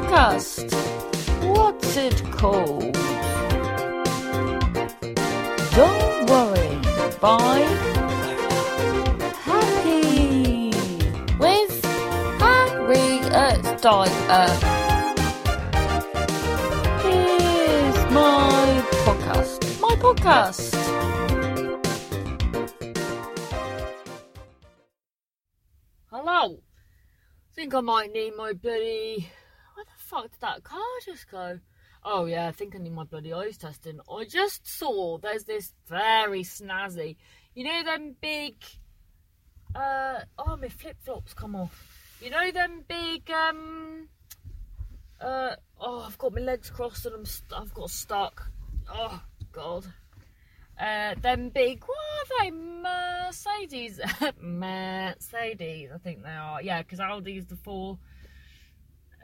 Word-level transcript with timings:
podcast. 0.00 0.72
What's 1.44 1.96
it 1.96 2.22
called? 2.32 2.94
Don't 5.76 6.30
worry. 6.30 6.76
By 7.20 7.58
Happy 9.44 10.70
with 11.38 11.84
Harriet 12.40 13.82
Dyer. 13.82 14.48
Here's 17.02 18.00
my 18.10 18.82
podcast. 19.04 19.80
My 19.80 19.94
podcast. 19.96 20.74
Hello. 26.10 26.58
Think 27.54 27.74
I 27.74 27.80
might 27.80 28.12
need 28.12 28.34
my 28.36 28.54
bloody. 28.54 29.30
Fuck 30.10 30.32
did 30.32 30.40
that 30.40 30.64
car 30.64 30.80
just 31.04 31.30
go? 31.30 31.60
Oh 32.04 32.24
yeah, 32.24 32.48
I 32.48 32.52
think 32.52 32.74
I 32.74 32.78
need 32.78 32.92
my 32.92 33.04
bloody 33.04 33.32
eyes 33.32 33.56
testing. 33.56 34.00
I 34.10 34.24
just 34.24 34.66
saw 34.66 35.18
there's 35.18 35.44
this 35.44 35.72
very 35.86 36.42
snazzy. 36.42 37.14
You 37.54 37.62
know 37.62 37.84
them 37.84 38.16
big. 38.20 38.56
Uh 39.72 40.20
oh, 40.36 40.56
my 40.56 40.68
flip 40.68 40.96
flops 41.04 41.32
come 41.32 41.54
off. 41.54 42.16
You 42.20 42.30
know 42.30 42.50
them 42.50 42.84
big 42.88 43.30
um. 43.30 44.08
Uh 45.20 45.54
oh, 45.80 46.00
I've 46.00 46.18
got 46.18 46.34
my 46.34 46.40
legs 46.40 46.70
crossed 46.70 47.06
and 47.06 47.14
I'm 47.14 47.24
st- 47.24 47.52
I've 47.60 47.72
got 47.72 47.90
stuck. 47.90 48.50
Oh 48.92 49.22
god. 49.52 49.86
Uh, 50.76 51.14
them 51.20 51.50
big, 51.50 51.84
what 51.84 51.98
are 51.98 52.44
they? 52.44 52.50
Mercedes, 52.50 54.00
Mercedes, 54.40 55.90
I 55.94 55.98
think 55.98 56.22
they 56.22 56.30
are. 56.30 56.62
Yeah, 56.62 56.80
because 56.80 56.98
Audi's 57.00 57.44
the 57.44 57.56
four. 57.56 57.98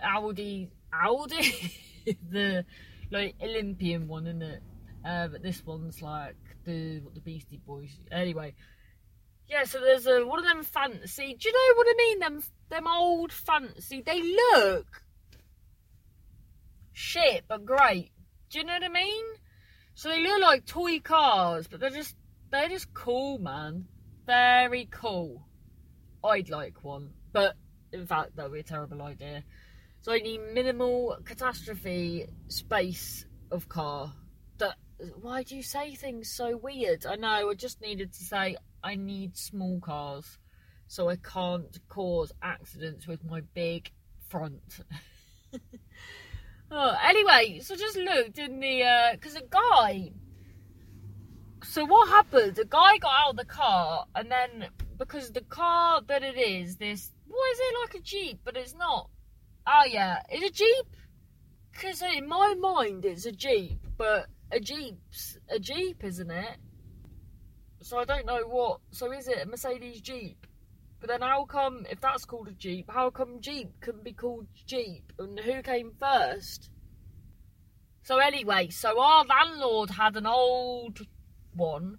Audi, 0.02 0.70
Audi, 0.92 1.72
the 2.30 2.64
like 3.11 3.34
Olympian 3.42 4.08
one, 4.08 4.27
isn't 4.27 4.42
it? 4.42 4.62
Uh, 5.05 5.28
but 5.28 5.42
this 5.42 5.64
one's 5.64 6.02
like 6.02 6.36
the 6.64 7.00
what 7.00 7.14
the 7.14 7.20
Beastie 7.20 7.61
Boys. 7.64 7.98
Anyway, 8.11 8.55
yeah. 9.48 9.64
So 9.64 9.80
there's 9.80 10.06
a 10.06 10.27
one 10.27 10.39
of 10.39 10.44
them 10.44 10.64
fancy. 10.64 11.36
Do 11.39 11.48
you 11.48 11.52
know 11.52 11.77
what 11.77 11.86
I 11.89 11.94
mean? 11.97 12.19
Them 12.19 12.42
them 12.69 12.86
old 12.86 13.33
fancy. 13.33 14.02
They 14.02 14.22
look 14.22 15.02
shit, 16.92 17.44
but 17.48 17.64
great. 17.64 18.11
Do 18.50 18.58
you 18.58 18.64
know 18.64 18.74
what 18.74 18.84
I 18.84 18.89
mean? 18.89 19.24
So 19.94 20.08
they 20.08 20.22
look 20.22 20.41
like 20.41 20.67
toy 20.67 21.00
cars, 21.00 21.67
but 21.69 21.80
they're 21.80 21.91
just 21.91 22.17
they're 22.50 22.69
just 22.69 22.92
cool, 22.92 23.39
man. 23.39 23.86
Very 24.27 24.89
cool. 24.91 25.47
I'd 26.24 26.50
like 26.50 26.83
one, 26.83 27.11
but 27.33 27.55
in 27.92 28.06
fact 28.06 28.36
that 28.36 28.44
would 28.44 28.55
be 28.55 28.61
a 28.61 28.64
terrible 28.64 29.02
idea. 29.02 29.44
So 30.07 30.12
I 30.12 30.19
need 30.19 30.41
minimal 30.55 31.19
catastrophe 31.25 32.29
space 32.47 33.27
of 33.51 33.69
car. 33.69 34.15
That 34.59 34.77
why 35.21 35.43
do 35.43 35.57
you 35.57 35.65
say 35.65 35.97
things 35.97 36.31
so 36.31 36.57
weird? 36.57 37.05
I 37.07 37.17
know. 37.17 37.51
I 37.51 37.55
just 37.55 37.81
needed 37.81 38.13
to 38.13 38.23
say 38.23 38.55
I 38.85 38.95
need 38.95 39.37
small 39.37 39.81
cars, 39.81 40.39
so 40.87 41.09
I 41.09 41.17
can't 41.17 41.77
cause 41.89 42.31
accidents 42.41 43.09
with 43.09 43.25
my 43.25 43.41
big 43.55 43.91
front. 44.29 44.79
Oh, 46.69 46.97
anyway, 47.05 47.61
so 47.61 47.77
just 47.77 47.97
looked 47.97 48.39
in 48.39 48.59
the 48.59 48.83
uh, 48.83 49.13
because 49.13 49.37
a 49.37 49.43
guy. 49.43 50.11
So 51.63 51.85
what 51.85 52.09
happened? 52.09 52.59
A 52.59 52.65
guy 52.65 52.98
got 52.98 53.13
out 53.13 53.31
of 53.31 53.37
the 53.37 53.45
car, 53.45 54.07
and 54.15 54.31
then 54.31 54.69
because 54.98 55.31
the 55.33 55.43
car 55.43 56.01
that 56.09 56.25
it 56.25 56.37
is, 56.37 56.77
this 56.77 57.13
what 57.27 57.53
is 57.53 57.59
it 57.61 57.75
like 57.83 57.95
a 57.95 58.05
jeep, 58.05 58.41
but 58.45 58.57
it's 58.57 58.75
not. 58.75 59.11
Oh 59.67 59.84
yeah, 59.89 60.20
it's 60.28 60.45
a 60.45 60.50
jeep. 60.50 60.86
Because 61.72 62.03
in 62.03 62.28
my 62.28 62.55
mind, 62.55 63.05
it's 63.05 63.27
a 63.27 63.33
jeep, 63.33 63.79
but 63.98 64.27
a 64.51 64.61
jeep's 64.61 65.39
a 65.51 65.58
jeep, 65.58 66.05
isn't 66.05 66.30
it? 66.30 66.57
So 67.83 67.98
I 67.98 68.05
don't 68.05 68.27
know 68.27 68.42
what. 68.46 68.80
So 68.91 69.13
is 69.13 69.29
it 69.29 69.42
a 69.42 69.46
Mercedes 69.46 70.01
Jeep? 70.01 70.46
But 70.98 71.08
then 71.08 71.20
how 71.20 71.45
come, 71.45 71.86
if 71.89 72.01
that's 72.01 72.24
called 72.24 72.48
a 72.48 72.52
Jeep, 72.52 72.91
how 72.91 73.11
come 73.11 73.41
Jeep 73.41 73.80
can 73.80 74.02
be 74.02 74.13
called 74.13 74.48
Jeep? 74.67 75.13
And 75.18 75.39
who 75.39 75.63
came 75.63 75.92
first? 76.01 76.70
So 78.02 78.18
anyway, 78.18 78.70
so 78.70 79.01
our 79.01 79.24
landlord 79.24 79.91
had 79.91 80.17
an 80.17 80.27
old 80.27 81.01
one. 81.55 81.98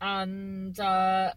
And, 0.00 0.78
uh, 0.80 1.32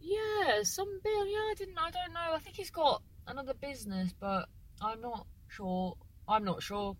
yeah, 0.00 0.62
some 0.62 1.00
bill, 1.02 1.26
yeah, 1.26 1.48
I 1.50 1.54
didn't, 1.56 1.78
I 1.78 1.90
don't 1.90 2.12
know. 2.12 2.34
I 2.34 2.38
think 2.38 2.56
he's 2.56 2.70
got 2.70 3.02
another 3.30 3.54
business, 3.54 4.12
but 4.18 4.48
I'm 4.80 5.00
not 5.00 5.26
sure. 5.48 5.96
I'm 6.28 6.44
not 6.44 6.62
sure. 6.62 6.96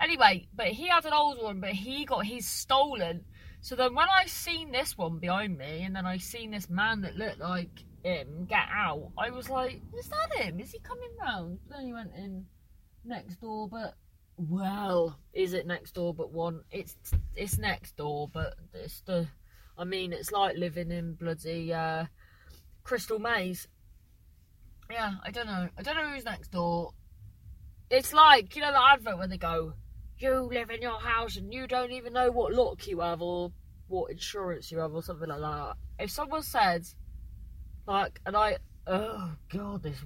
Anyway, 0.00 0.48
but 0.54 0.68
he 0.68 0.88
had 0.88 1.04
an 1.04 1.12
old 1.12 1.42
one, 1.42 1.60
but 1.60 1.70
he 1.70 2.04
got 2.04 2.26
his 2.26 2.46
stolen. 2.46 3.24
So 3.60 3.76
then 3.76 3.94
when 3.94 4.08
I 4.08 4.26
seen 4.26 4.72
this 4.72 4.98
one 4.98 5.18
behind 5.18 5.56
me, 5.56 5.82
and 5.82 5.94
then 5.94 6.06
I 6.06 6.16
seen 6.16 6.50
this 6.50 6.68
man 6.68 7.02
that 7.02 7.16
looked 7.16 7.38
like 7.38 7.84
him 8.02 8.46
get 8.46 8.66
out, 8.72 9.12
I 9.16 9.30
was 9.30 9.48
like, 9.48 9.80
is 9.96 10.08
that 10.08 10.42
him? 10.42 10.58
Is 10.58 10.72
he 10.72 10.80
coming 10.80 11.10
round? 11.20 11.58
Then 11.70 11.86
he 11.86 11.92
went 11.92 12.12
in 12.16 12.46
next 13.04 13.40
door, 13.40 13.68
but 13.68 13.94
well, 14.36 15.18
is 15.32 15.52
it 15.52 15.66
next 15.66 15.92
door 15.92 16.14
but 16.14 16.32
one? 16.32 16.62
It's 16.70 16.96
it's 17.36 17.58
next 17.58 17.96
door, 17.96 18.28
but 18.32 18.54
it's 18.74 19.02
the 19.02 19.28
I 19.78 19.84
mean 19.84 20.12
it's 20.12 20.32
like 20.32 20.56
living 20.56 20.90
in 20.90 21.14
bloody 21.14 21.72
uh, 21.72 22.06
Crystal 22.82 23.18
Maze. 23.18 23.68
Yeah, 24.92 25.12
I 25.24 25.30
don't 25.30 25.46
know. 25.46 25.68
I 25.78 25.82
don't 25.82 25.96
know 25.96 26.10
who's 26.10 26.26
next 26.26 26.52
door. 26.52 26.92
It's 27.88 28.12
like, 28.12 28.54
you 28.54 28.60
know 28.60 28.72
the 28.72 28.84
advert 28.84 29.16
when 29.16 29.30
they 29.30 29.38
go, 29.38 29.72
you 30.18 30.50
live 30.52 30.68
in 30.68 30.82
your 30.82 31.00
house 31.00 31.38
and 31.38 31.52
you 31.52 31.66
don't 31.66 31.92
even 31.92 32.12
know 32.12 32.30
what 32.30 32.52
lock 32.52 32.86
you 32.86 33.00
have 33.00 33.22
or 33.22 33.52
what 33.88 34.10
insurance 34.10 34.70
you 34.70 34.78
have 34.78 34.92
or 34.92 35.02
something 35.02 35.28
like 35.28 35.40
that. 35.40 35.76
If 35.98 36.10
someone 36.10 36.42
said, 36.42 36.86
like, 37.86 38.20
and 38.26 38.36
I, 38.36 38.58
oh 38.86 39.32
god, 39.48 39.82
this, 39.82 39.96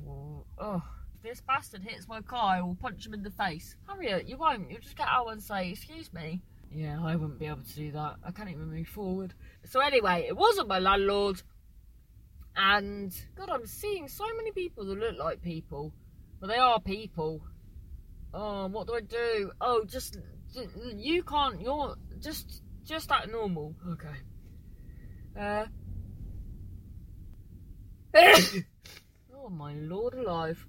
oh, 0.58 0.82
if 1.16 1.22
this 1.22 1.40
bastard 1.40 1.82
hits 1.82 2.06
my 2.06 2.20
car, 2.20 2.56
I 2.56 2.62
will 2.62 2.76
punch 2.76 3.06
him 3.06 3.14
in 3.14 3.24
the 3.24 3.30
face. 3.32 3.74
Harriet, 3.88 4.28
you 4.28 4.36
won't. 4.36 4.70
You'll 4.70 4.80
just 4.80 4.96
get 4.96 5.08
out 5.08 5.26
and 5.32 5.42
say, 5.42 5.70
excuse 5.70 6.12
me. 6.12 6.42
Yeah, 6.70 7.00
I 7.02 7.16
wouldn't 7.16 7.40
be 7.40 7.46
able 7.46 7.62
to 7.62 7.74
do 7.74 7.90
that. 7.92 8.16
I 8.24 8.30
can't 8.30 8.50
even 8.50 8.70
move 8.70 8.88
forward. 8.88 9.34
So 9.64 9.80
anyway, 9.80 10.26
it 10.28 10.36
wasn't 10.36 10.68
my 10.68 10.78
landlord. 10.78 11.42
And 12.56 13.14
God, 13.36 13.50
I'm 13.50 13.66
seeing 13.66 14.08
so 14.08 14.24
many 14.36 14.50
people 14.50 14.86
that 14.86 14.98
look 14.98 15.18
like 15.18 15.42
people. 15.42 15.92
Well, 16.40 16.48
they 16.48 16.56
are 16.56 16.80
people. 16.80 17.42
Oh, 18.32 18.66
what 18.68 18.86
do 18.86 18.94
I 18.94 19.00
do? 19.00 19.52
Oh, 19.60 19.84
just 19.84 20.18
you 20.94 21.22
can't. 21.22 21.60
You're 21.60 21.96
just 22.18 22.62
just 22.84 23.12
act 23.12 23.30
normal. 23.30 23.74
Okay. 23.92 24.16
Uh. 25.38 25.66
oh 29.36 29.50
my 29.50 29.74
lord 29.74 30.14
alive! 30.14 30.66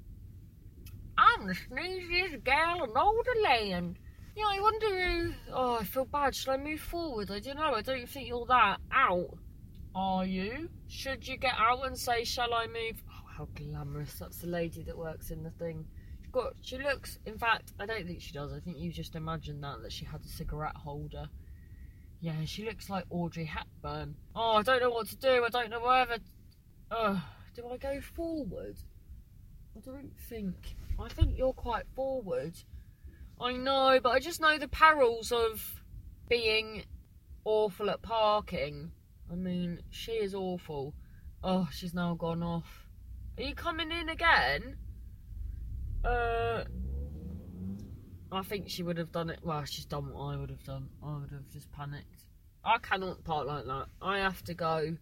I'm 1.17 1.47
the 1.47 1.53
sneeziest 1.53 2.43
gal 2.43 2.83
in 2.83 2.91
all 2.95 3.21
the 3.23 3.41
land. 3.41 3.97
Yeah, 4.35 4.45
I 4.45 4.59
wonder 4.59 4.87
who. 4.87 5.33
Oh, 5.53 5.77
I 5.79 5.83
feel 5.83 6.05
bad. 6.05 6.35
Should 6.35 6.49
I 6.49 6.57
move 6.57 6.81
forward? 6.81 7.31
I 7.31 7.39
don't 7.39 7.55
know. 7.55 7.73
I 7.73 7.81
don't 7.81 8.07
think 8.07 8.27
you're 8.27 8.45
that 8.47 8.79
out. 8.91 9.37
Are 9.95 10.25
you? 10.25 10.69
Should 10.87 11.27
you 11.27 11.37
get 11.37 11.55
out 11.57 11.85
and 11.85 11.97
say, 11.97 12.23
"Shall 12.23 12.53
I 12.53 12.67
move?" 12.67 13.03
Oh, 13.09 13.27
how 13.37 13.47
glamorous! 13.55 14.13
That's 14.19 14.39
the 14.39 14.47
lady 14.47 14.83
that 14.83 14.97
works 14.97 15.31
in 15.31 15.43
the 15.43 15.51
thing. 15.51 15.85
Got 16.31 16.53
she 16.61 16.77
looks 16.77 17.19
in 17.25 17.37
fact 17.37 17.73
I 17.79 17.85
don't 17.85 18.05
think 18.05 18.21
she 18.21 18.33
does. 18.33 18.51
I 18.51 18.59
think 18.59 18.77
you 18.77 18.91
just 18.91 19.15
imagined 19.15 19.63
that 19.63 19.81
that 19.81 19.91
she 19.91 20.05
had 20.05 20.21
a 20.21 20.27
cigarette 20.27 20.75
holder. 20.75 21.29
Yeah 22.19 22.43
she 22.45 22.65
looks 22.65 22.89
like 22.89 23.05
Audrey 23.09 23.45
Hepburn. 23.45 24.15
Oh 24.35 24.57
I 24.57 24.61
don't 24.63 24.81
know 24.81 24.89
what 24.89 25.07
to 25.07 25.15
do. 25.15 25.45
I 25.45 25.49
don't 25.49 25.69
know 25.69 25.81
whether 25.81 26.17
uh, 26.91 27.19
do 27.55 27.69
I 27.71 27.77
go 27.77 28.01
forward? 28.01 28.77
I 29.75 29.79
don't 29.79 30.11
think 30.29 30.75
I 30.99 31.07
think 31.07 31.37
you're 31.37 31.53
quite 31.53 31.85
forward. 31.95 32.53
I 33.39 33.53
know 33.53 33.99
but 34.03 34.09
I 34.09 34.19
just 34.19 34.41
know 34.41 34.57
the 34.57 34.67
perils 34.67 35.31
of 35.31 35.81
being 36.27 36.83
awful 37.45 37.89
at 37.89 38.01
parking 38.01 38.91
I 39.31 39.35
mean 39.35 39.81
she 39.89 40.11
is 40.11 40.33
awful 40.33 40.93
oh 41.43 41.67
she's 41.71 41.93
now 41.93 42.15
gone 42.15 42.43
off 42.43 42.87
are 43.37 43.43
you 43.43 43.55
coming 43.55 43.91
in 43.91 44.09
again 44.09 44.77
uh, 46.03 46.63
I 48.31 48.41
think 48.43 48.69
she 48.69 48.83
would 48.83 48.97
have 48.97 49.11
done 49.11 49.29
it. 49.29 49.39
Well, 49.43 49.63
she's 49.65 49.85
done 49.85 50.13
what 50.13 50.33
I 50.33 50.37
would 50.37 50.49
have 50.49 50.63
done. 50.63 50.89
I 51.03 51.17
would 51.17 51.31
have 51.31 51.49
just 51.51 51.71
panicked. 51.71 52.25
I 52.63 52.77
cannot 52.77 53.23
park 53.23 53.47
like 53.47 53.65
that. 53.65 53.87
I 54.01 54.19
have 54.19 54.43
to 54.45 54.53
go. 54.53 54.97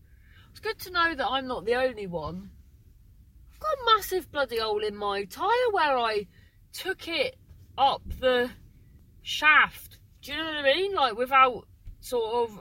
It's 0.52 0.60
good 0.60 0.80
to 0.80 0.92
know 0.92 1.16
that 1.16 1.28
I'm 1.28 1.48
not 1.48 1.66
the 1.66 1.76
only 1.76 2.08
one. 2.08 2.50
I've 3.52 3.60
got 3.60 3.74
a 3.74 3.96
massive 3.96 4.32
bloody 4.32 4.60
hole 4.60 4.84
in 4.84 4.96
my 4.96 5.26
tyre 5.26 5.72
where 5.72 5.98
I 5.98 6.28
took 6.72 7.08
it 7.08 7.36
up 7.78 8.02
the 8.20 8.50
shaft. 9.22 9.98
Do 10.22 10.32
you 10.32 10.38
know 10.38 10.46
what 10.46 10.58
I 10.58 10.64
mean? 10.64 10.94
Like 10.94 11.18
without 11.18 11.68
sort 12.00 12.50
of 12.50 12.60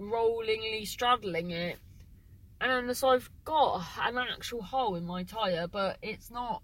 rollingly 0.00 0.86
straddling 0.86 1.50
it. 1.50 1.78
And 2.60 2.96
so 2.96 3.08
I've 3.08 3.28
got 3.44 3.84
an 4.00 4.16
actual 4.16 4.62
hole 4.62 4.94
in 4.94 5.04
my 5.04 5.24
tyre, 5.24 5.66
but 5.66 5.98
it's 6.02 6.30
not 6.30 6.62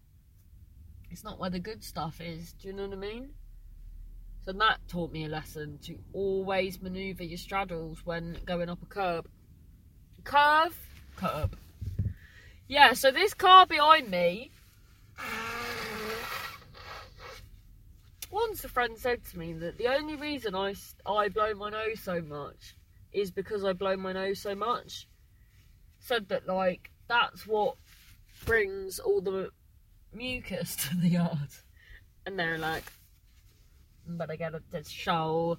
It's 1.10 1.24
not 1.24 1.38
where 1.38 1.50
the 1.50 1.58
good 1.58 1.82
stuff 1.82 2.20
is. 2.20 2.52
Do 2.54 2.68
you 2.68 2.74
know 2.74 2.86
what 2.86 2.96
I 2.96 3.00
mean? 3.00 3.30
So 4.44 4.52
that 4.52 4.78
taught 4.88 5.12
me 5.12 5.24
a 5.24 5.28
lesson 5.28 5.78
to 5.82 5.98
always 6.12 6.80
manoeuvre 6.80 7.24
your 7.24 7.36
straddles 7.36 7.98
when 8.04 8.38
going 8.46 8.70
up 8.70 8.82
a 8.82 8.86
curb. 8.86 9.28
Curve, 10.24 10.78
curb. 11.16 11.56
Yeah, 12.68 12.94
so 12.94 13.10
this 13.10 13.34
car 13.34 13.66
behind 13.66 14.08
me. 14.10 14.50
Once 18.30 18.64
a 18.64 18.68
friend 18.68 18.96
said 18.96 19.24
to 19.24 19.38
me 19.38 19.52
that 19.52 19.76
the 19.76 19.88
only 19.88 20.14
reason 20.14 20.54
I, 20.54 20.74
I 21.04 21.28
blow 21.28 21.52
my 21.54 21.70
nose 21.70 22.00
so 22.00 22.22
much 22.22 22.76
is 23.12 23.30
because 23.30 23.64
I 23.64 23.72
blow 23.72 23.96
my 23.96 24.12
nose 24.12 24.40
so 24.40 24.54
much. 24.54 25.08
Said 25.98 26.28
that, 26.28 26.46
like, 26.46 26.90
that's 27.08 27.46
what 27.46 27.76
brings 28.46 28.98
all 28.98 29.20
the 29.20 29.50
mucus 30.12 30.76
to 30.88 30.96
the 30.96 31.08
yard. 31.08 31.50
And 32.26 32.38
they're 32.38 32.58
like, 32.58 32.84
but 34.06 34.30
I 34.30 34.36
get 34.36 34.54
a 34.54 34.84
show. 34.84 35.58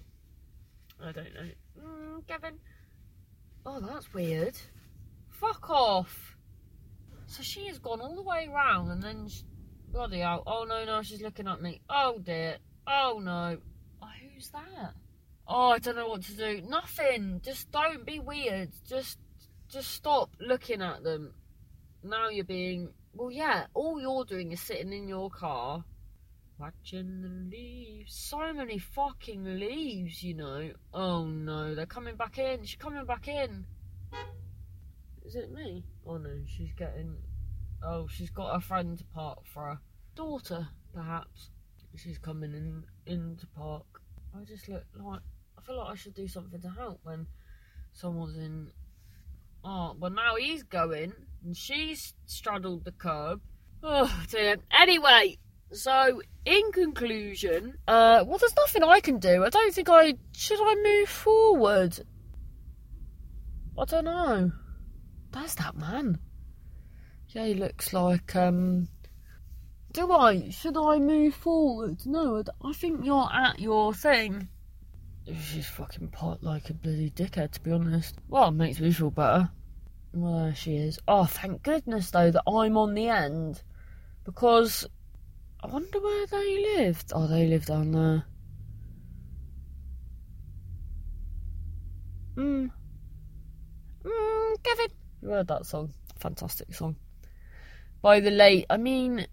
I 1.04 1.12
don't 1.12 1.34
know. 1.34 1.50
Mm, 1.84 2.28
Kevin. 2.28 2.60
Oh, 3.66 3.80
that's 3.80 4.14
weird. 4.14 4.58
Fuck 5.30 5.70
off. 5.70 6.38
So 7.28 7.44
she 7.44 7.68
has 7.68 7.80
gone 7.80 8.02
all 8.02 8.16
the 8.16 8.24
way 8.24 8.50
round 8.54 8.92
and 8.92 9.02
then 9.02 9.28
she, 9.28 9.44
bloody 9.92 10.20
hell. 10.20 10.44
Oh 10.46 10.66
no, 10.68 10.84
no, 10.84 11.02
she's 11.02 11.22
looking 11.22 11.48
at 11.48 11.62
me. 11.62 11.82
Oh 11.90 12.20
dear. 12.20 12.58
Oh 12.88 13.20
no. 13.24 13.58
Oh, 14.02 14.08
who's 14.34 14.50
that? 14.50 14.94
Oh, 15.54 15.72
I 15.72 15.80
don't 15.80 15.98
know 15.98 16.08
what 16.08 16.24
to 16.24 16.36
do. 16.36 16.62
Nothing. 16.62 17.42
Just 17.44 17.72
don't 17.72 18.06
be 18.06 18.20
weird. 18.20 18.70
Just, 18.88 19.18
just 19.70 19.92
stop 19.92 20.30
looking 20.40 20.82
at 20.82 21.04
them. 21.04 21.34
Now 22.04 22.30
you're 22.30 22.46
being. 22.46 22.94
Well, 23.14 23.32
yeah. 23.32 23.66
All 23.74 24.00
you're 24.00 24.26
doing 24.26 24.54
is 24.54 24.62
sitting 24.62 24.94
in 24.94 25.08
your 25.08 25.30
car 25.30 25.84
Watching 26.62 27.24
the 27.24 27.56
leaves. 27.58 28.14
So 28.14 28.54
many 28.54 28.78
fucking 28.78 29.44
leaves, 29.60 30.22
you 30.22 30.36
know. 30.36 30.70
Oh 30.94 31.26
no, 31.26 31.74
they're 31.74 31.88
coming 31.88 32.16
back 32.16 32.38
in. 32.38 32.64
She's 32.64 32.76
coming 32.76 33.04
back 33.04 33.28
in. 33.28 33.66
Is 35.26 35.34
it 35.34 35.52
me? 35.52 35.84
Oh 36.06 36.18
no, 36.18 36.30
she's 36.46 36.72
getting. 36.78 37.16
Oh, 37.84 38.06
she's 38.08 38.30
got 38.30 38.56
a 38.56 38.60
friend 38.60 38.96
to 38.96 39.04
park 39.06 39.40
for 39.52 39.70
her 39.70 39.80
daughter, 40.16 40.68
perhaps. 40.94 41.50
She's 41.96 42.20
coming 42.20 42.54
in 42.54 42.84
into 43.12 43.48
park. 43.48 44.00
I 44.40 44.44
just 44.44 44.70
look 44.70 44.84
like 44.96 45.22
I 45.62 45.68
feel 45.68 45.78
like 45.78 45.92
I 45.92 45.96
should 45.96 46.16
do 46.16 46.28
something 46.28 46.62
to 46.62 46.70
help 46.70 47.00
when 47.04 47.28
someone's 47.94 48.38
in. 48.38 48.72
Oh, 49.64 49.96
well 50.00 50.12
now 50.12 50.36
he's 50.36 50.64
going 50.64 51.14
and 51.44 51.56
she's 51.56 52.14
straddled 52.26 52.86
the 52.86 52.92
curb. 52.92 53.42
Oh 53.84 54.24
dear. 54.30 54.58
Anyway, 54.72 55.38
so, 55.74 56.22
in 56.46 56.72
conclusion, 56.74 57.78
uh, 57.88 58.26
well, 58.28 58.38
there's 58.38 58.56
nothing 58.58 58.84
I 58.84 59.00
can 59.00 59.20
do. 59.20 59.46
I 59.46 59.50
don't 59.50 59.74
think 59.74 59.88
I 59.90 60.16
should. 60.34 60.60
I 60.62 60.76
move 60.76 61.08
forward. 61.08 61.98
I 63.80 63.86
don't 63.86 64.06
know. 64.06 64.52
There's 65.32 65.56
that 65.56 65.78
man. 65.78 66.20
Yeah, 67.30 67.46
he 67.46 67.54
looks 67.54 67.94
like. 67.94 68.36
Um, 68.36 68.90
do 69.94 70.12
I? 70.12 70.50
Should 70.50 70.76
I 70.76 71.00
move 71.00 71.36
forward? 71.36 72.06
No, 72.06 72.44
I 72.62 72.74
think 72.74 73.06
you're 73.06 73.30
at 73.32 73.60
your 73.60 73.94
thing. 73.94 74.50
She's 75.26 75.68
fucking 75.68 76.10
pot 76.10 76.44
like 76.44 76.70
a 76.70 76.74
bloody 76.74 77.12
dickhead, 77.12 77.52
to 77.52 77.62
be 77.62 77.72
honest. 77.72 78.16
Well, 78.28 78.50
it 78.50 78.52
makes 78.52 78.80
me 78.80 78.92
feel 78.92 79.12
better. 79.12 79.50
Well, 80.14 80.46
there 80.46 80.56
she 80.56 80.76
is. 80.76 81.00
Oh, 81.08 81.26
thank 81.26 81.64
goodness, 81.64 82.12
though, 82.12 82.32
that 82.32 82.44
I'm 82.48 82.78
on 82.78 82.96
the 82.96 83.08
end. 83.08 83.62
Because 84.24 84.88
I 85.64 85.68
wonder 85.68 86.00
where 86.00 86.26
they 86.28 86.76
lived. 86.78 87.12
Oh, 87.14 87.28
they 87.28 87.48
lived 87.48 87.68
down 87.68 87.92
there. 87.92 88.26
Hmm. 92.36 92.68
Hmm, 94.06 94.54
Kevin. 94.64 94.88
You 95.22 95.30
heard 95.30 95.48
that 95.48 95.66
song? 95.66 95.94
Fantastic 96.20 96.74
song. 96.74 96.96
By 98.02 98.20
the 98.20 98.32
late, 98.32 98.66
I 98.70 98.78
mean, 98.78 99.28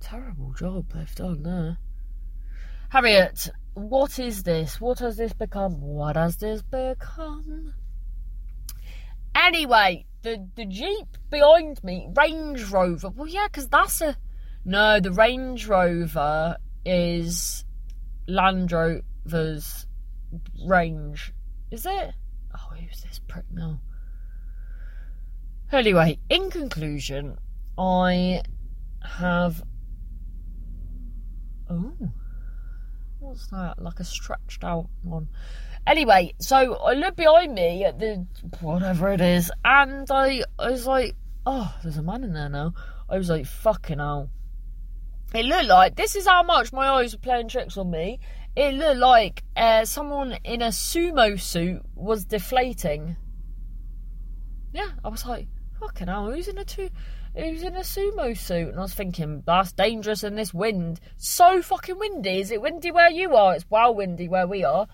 terrible 0.00 0.52
job 0.54 0.90
they've 0.92 1.14
done 1.14 1.42
there. 1.42 1.78
Harriet, 2.88 3.50
what 3.88 4.18
is 4.18 4.42
this? 4.42 4.80
What 4.80 4.98
has 4.98 5.16
this 5.16 5.32
become? 5.32 5.80
What 5.80 6.16
has 6.16 6.36
this 6.36 6.62
become? 6.62 7.74
Anyway, 9.34 10.06
the 10.22 10.48
the 10.56 10.66
Jeep 10.66 11.16
behind 11.30 11.82
me, 11.84 12.08
Range 12.16 12.62
Rover. 12.64 13.10
Well, 13.10 13.28
yeah, 13.28 13.46
because 13.46 13.68
that's 13.68 14.00
a 14.00 14.16
no, 14.64 15.00
the 15.00 15.12
Range 15.12 15.66
Rover 15.66 16.56
is 16.84 17.64
Land 18.26 18.72
Rover's 18.72 19.86
range. 20.66 21.32
Is 21.70 21.86
it? 21.86 22.12
Oh, 22.54 22.74
who's 22.74 23.02
this 23.02 23.20
prick 23.26 23.44
now? 23.52 23.80
Anyway, 25.72 26.18
in 26.28 26.50
conclusion, 26.50 27.38
I 27.78 28.42
have. 29.02 29.62
Oh, 31.68 31.94
what's 33.20 33.46
that? 33.48 33.80
Like 33.80 34.00
a 34.00 34.04
stretched 34.04 34.64
out 34.64 34.88
one. 35.02 35.28
Anyway, 35.86 36.34
so 36.38 36.74
I 36.76 36.94
look 36.94 37.16
behind 37.16 37.54
me 37.54 37.84
at 37.84 37.98
the 37.98 38.26
whatever 38.60 39.12
it 39.12 39.20
is, 39.20 39.50
and 39.64 40.10
I, 40.10 40.42
I 40.58 40.70
was 40.70 40.86
like, 40.86 41.14
oh, 41.46 41.74
there's 41.82 41.96
a 41.96 42.02
man 42.02 42.24
in 42.24 42.32
there 42.32 42.48
now. 42.48 42.74
I 43.08 43.16
was 43.16 43.30
like, 43.30 43.46
fucking 43.46 43.98
hell 43.98 44.30
it 45.34 45.44
looked 45.44 45.66
like 45.66 45.96
this 45.96 46.16
is 46.16 46.26
how 46.26 46.42
much 46.42 46.72
my 46.72 46.88
eyes 46.88 47.14
were 47.14 47.20
playing 47.20 47.48
tricks 47.48 47.76
on 47.76 47.90
me. 47.90 48.18
It 48.56 48.74
looked 48.74 48.98
like 48.98 49.44
uh, 49.56 49.84
someone 49.84 50.36
in 50.44 50.60
a 50.60 50.68
sumo 50.68 51.40
suit 51.40 51.82
was 51.94 52.24
deflating. 52.24 53.16
Yeah, 54.72 54.90
I 55.04 55.08
was 55.08 55.24
like, 55.24 55.46
fucking 55.78 56.08
hell, 56.08 56.30
who's 56.30 56.48
in 56.48 56.58
a 56.58 56.64
two, 56.64 56.90
who's 57.34 57.62
in 57.62 57.76
a 57.76 57.80
sumo 57.80 58.36
suit? 58.36 58.68
And 58.68 58.78
I 58.78 58.82
was 58.82 58.94
thinking, 58.94 59.42
that's 59.46 59.72
dangerous 59.72 60.24
in 60.24 60.36
this 60.36 60.54
wind. 60.54 61.00
So 61.16 61.62
fucking 61.62 61.98
windy. 61.98 62.40
Is 62.40 62.50
it 62.50 62.62
windy 62.62 62.90
where 62.90 63.10
you 63.10 63.34
are? 63.34 63.54
It's 63.54 63.66
well 63.68 63.94
windy 63.94 64.28
where 64.28 64.46
we 64.46 64.64
are. 64.64 64.86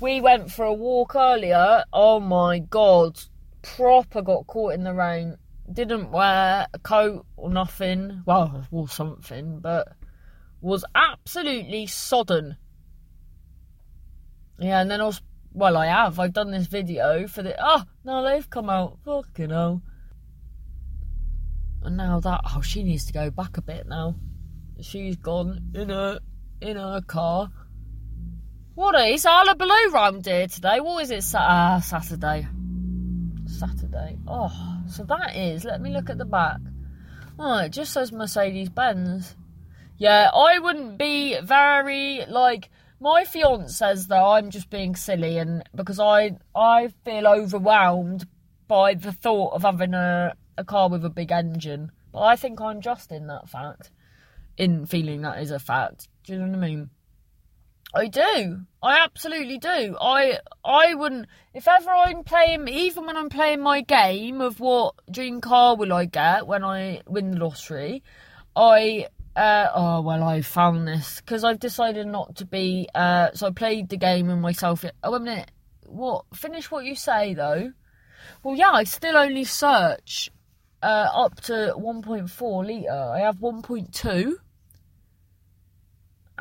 We 0.00 0.20
went 0.20 0.50
for 0.50 0.64
a 0.64 0.72
walk 0.72 1.14
earlier. 1.14 1.84
Oh 1.92 2.20
my 2.20 2.58
god, 2.58 3.20
proper 3.62 4.22
got 4.22 4.46
caught 4.46 4.74
in 4.74 4.84
the 4.84 4.94
rain 4.94 5.36
didn't 5.72 6.10
wear 6.10 6.66
a 6.72 6.78
coat 6.78 7.26
or 7.36 7.50
nothing. 7.50 8.22
Well, 8.26 8.66
wore 8.70 8.88
something, 8.88 9.60
but 9.60 9.88
was 10.60 10.84
absolutely 10.94 11.86
sodden. 11.86 12.56
Yeah, 14.58 14.80
and 14.80 14.90
then 14.90 15.00
I 15.00 15.04
was. 15.04 15.22
Well, 15.52 15.76
I 15.76 15.86
have. 15.86 16.18
I've 16.18 16.32
done 16.32 16.50
this 16.50 16.66
video 16.66 17.26
for 17.26 17.42
the. 17.42 17.56
Oh, 17.58 17.82
no, 18.04 18.22
they've 18.22 18.48
come 18.48 18.70
out. 18.70 18.98
Fucking 19.04 19.50
hell. 19.50 19.82
And 21.82 21.96
now 21.96 22.20
that. 22.20 22.40
Oh, 22.54 22.60
she 22.60 22.82
needs 22.82 23.06
to 23.06 23.12
go 23.12 23.30
back 23.30 23.56
a 23.56 23.62
bit 23.62 23.86
now. 23.86 24.14
She's 24.80 25.16
gone 25.16 25.70
in 25.74 25.88
her, 25.88 26.20
in 26.60 26.76
her 26.76 27.00
car. 27.06 27.50
What 28.74 28.94
is 29.08 29.24
Hullabaloo 29.24 29.90
round 29.92 30.24
here 30.24 30.46
today? 30.46 30.80
What 30.80 31.02
is 31.02 31.10
it? 31.10 31.34
Uh, 31.34 31.80
Saturday. 31.80 32.46
Saturday. 33.46 34.18
Oh. 34.26 34.80
So 34.90 35.04
that 35.04 35.36
is, 35.36 35.64
let 35.64 35.80
me 35.80 35.90
look 35.90 36.10
at 36.10 36.18
the 36.18 36.24
back. 36.24 36.58
Oh, 37.38 37.58
it 37.58 37.70
just 37.70 37.92
says 37.92 38.10
Mercedes 38.10 38.68
Benz. 38.68 39.36
Yeah, 39.98 40.30
I 40.34 40.58
wouldn't 40.58 40.98
be 40.98 41.38
very 41.40 42.24
like 42.26 42.70
my 42.98 43.24
fiance 43.24 43.72
says 43.72 44.08
that 44.08 44.20
I'm 44.20 44.50
just 44.50 44.68
being 44.68 44.96
silly 44.96 45.38
and 45.38 45.62
because 45.74 46.00
I 46.00 46.38
I 46.54 46.88
feel 47.04 47.26
overwhelmed 47.26 48.26
by 48.66 48.94
the 48.94 49.12
thought 49.12 49.54
of 49.54 49.62
having 49.62 49.94
a, 49.94 50.34
a 50.60 50.64
car 50.64 50.88
with 50.88 51.04
a 51.04 51.10
big 51.10 51.32
engine. 51.32 51.90
But 52.12 52.20
I 52.20 52.36
think 52.36 52.60
I'm 52.60 52.80
just 52.80 53.12
in 53.12 53.26
that 53.28 53.48
fact. 53.48 53.90
In 54.56 54.86
feeling 54.86 55.22
that 55.22 55.40
is 55.40 55.50
a 55.50 55.58
fact. 55.58 56.08
Do 56.24 56.32
you 56.32 56.38
know 56.38 56.46
what 56.46 56.64
I 56.64 56.68
mean? 56.68 56.90
I 57.94 58.06
do. 58.06 58.60
I 58.82 59.00
absolutely 59.00 59.58
do. 59.58 59.96
I 60.00 60.38
I 60.64 60.94
wouldn't 60.94 61.26
if 61.54 61.66
ever 61.66 61.90
I'm 61.90 62.22
playing 62.22 62.68
even 62.68 63.06
when 63.06 63.16
I'm 63.16 63.28
playing 63.28 63.60
my 63.60 63.80
game 63.80 64.40
of 64.40 64.60
what 64.60 64.94
dream 65.10 65.40
car 65.40 65.76
will 65.76 65.92
I 65.92 66.04
get 66.04 66.46
when 66.46 66.62
I 66.62 67.02
win 67.06 67.32
the 67.32 67.38
lottery, 67.38 68.04
I 68.54 69.08
uh, 69.34 69.68
oh 69.74 70.00
well 70.02 70.22
I 70.22 70.42
found 70.42 70.86
this 70.86 71.20
because 71.20 71.42
I've 71.42 71.58
decided 71.58 72.06
not 72.06 72.36
to 72.36 72.44
be 72.44 72.88
uh, 72.94 73.30
so 73.34 73.48
I 73.48 73.50
played 73.50 73.88
the 73.88 73.96
game 73.96 74.30
and 74.30 74.40
myself 74.40 74.84
oh 75.02 75.14
a 75.14 75.20
minute 75.20 75.50
what 75.86 76.24
finish 76.34 76.70
what 76.70 76.84
you 76.84 76.94
say 76.94 77.34
though 77.34 77.72
well 78.44 78.54
yeah 78.54 78.70
I 78.70 78.84
still 78.84 79.16
only 79.16 79.44
search 79.44 80.30
uh, 80.82 81.08
up 81.14 81.40
to 81.42 81.74
1.4 81.76 82.66
litre 82.66 83.12
I 83.14 83.20
have 83.20 83.38
1.2 83.38 84.36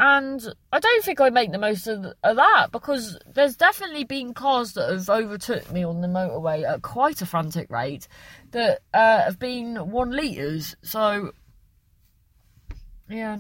and 0.02 0.54
I 0.72 0.80
don't 0.80 1.04
think 1.04 1.20
I 1.20 1.30
make 1.30 1.52
the 1.52 1.58
most 1.58 1.86
of, 1.86 2.06
of, 2.24 2.38
that 2.38 2.72
because 2.72 3.20
there's 3.28 3.58
definitely 3.58 4.06
been 4.06 4.34
cars 4.34 4.72
that 4.74 4.90
have 4.90 5.10
overtook 5.10 5.70
me 5.74 5.84
on 5.84 6.00
the 6.00 6.08
motorway 6.08 6.64
at 6.64 6.82
quite 6.82 7.22
a 7.22 7.26
frantic 7.26 7.70
rate 7.70 8.08
that 8.52 8.80
uh, 8.94 9.24
have 9.24 9.40
been 9.40 9.92
one 9.92 10.12
litres. 10.12 10.78
So, 10.84 11.34
Yeah. 13.10 13.40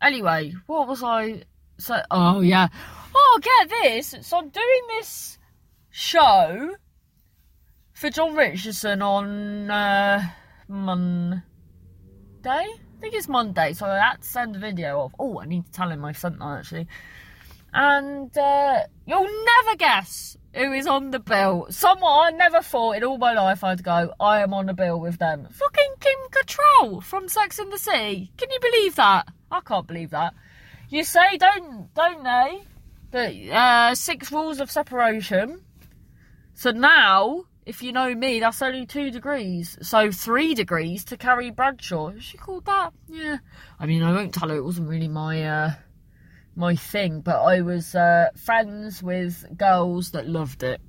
Anyway, 0.00 0.54
what 0.66 0.86
was 0.86 1.02
I? 1.02 1.42
So, 1.78 2.00
oh 2.12 2.40
yeah. 2.40 2.68
Oh, 3.12 3.40
get 3.42 3.68
this. 3.82 4.14
So 4.20 4.38
I'm 4.38 4.50
doing 4.50 4.82
this 4.98 5.38
show 5.90 6.76
for 7.96 8.10
John 8.10 8.36
Richardson 8.36 9.00
on 9.00 9.70
uh, 9.70 10.22
Monday. 10.68 11.40
I 12.44 12.76
think 13.00 13.14
it's 13.14 13.26
Monday, 13.26 13.72
so 13.72 13.86
I 13.86 13.96
had 13.96 14.20
to 14.20 14.28
send 14.28 14.54
a 14.54 14.58
video 14.58 15.00
of. 15.00 15.14
Oh, 15.18 15.40
I 15.40 15.46
need 15.46 15.64
to 15.64 15.72
tell 15.72 15.90
him 15.90 16.04
I 16.04 16.12
sent 16.12 16.38
that 16.38 16.58
actually. 16.58 16.88
And 17.72 18.36
uh, 18.36 18.80
you'll 19.06 19.22
never 19.24 19.76
guess 19.78 20.36
who 20.54 20.72
is 20.72 20.86
on 20.86 21.10
the 21.10 21.18
bill. 21.18 21.68
Someone 21.70 22.34
I 22.34 22.36
never 22.36 22.60
thought 22.60 22.96
in 22.96 23.04
all 23.04 23.16
my 23.16 23.32
life 23.32 23.64
I'd 23.64 23.82
go, 23.82 24.12
I 24.20 24.42
am 24.42 24.52
on 24.52 24.66
the 24.66 24.74
bill 24.74 25.00
with 25.00 25.18
them. 25.18 25.48
Fucking 25.50 25.94
Kim 25.98 26.18
Cattrall 26.30 27.02
from 27.02 27.28
Sex 27.28 27.58
and 27.58 27.72
the 27.72 27.78
City. 27.78 28.30
Can 28.36 28.50
you 28.50 28.60
believe 28.60 28.96
that? 28.96 29.26
I 29.50 29.60
can't 29.60 29.86
believe 29.86 30.10
that. 30.10 30.34
You 30.90 31.02
say, 31.02 31.38
don't, 31.38 31.92
don't 31.94 32.22
they? 32.22 32.62
The 33.10 33.54
uh, 33.54 33.94
six 33.94 34.30
rules 34.30 34.60
of 34.60 34.70
separation. 34.70 35.62
So 36.54 36.72
now, 36.72 37.44
if 37.66 37.82
you 37.82 37.92
know 37.92 38.14
me, 38.14 38.38
that's 38.38 38.62
only 38.62 38.86
two 38.86 39.10
degrees. 39.10 39.76
So 39.82 40.12
three 40.12 40.54
degrees 40.54 41.04
to 41.06 41.16
Carrie 41.16 41.50
Bradshaw. 41.50 42.12
She 42.20 42.38
called 42.38 42.64
that? 42.66 42.92
Yeah. 43.08 43.38
I 43.80 43.86
mean, 43.86 44.04
I 44.04 44.12
won't 44.12 44.32
tell 44.32 44.48
her 44.48 44.56
it 44.56 44.64
wasn't 44.64 44.88
really 44.88 45.08
my 45.08 45.42
uh, 45.44 45.70
my 46.54 46.76
thing, 46.76 47.20
but 47.20 47.42
I 47.42 47.62
was 47.62 47.96
uh, 47.96 48.28
friends 48.36 49.02
with 49.02 49.44
girls 49.58 50.12
that 50.12 50.28
loved 50.28 50.62
it. 50.62 50.80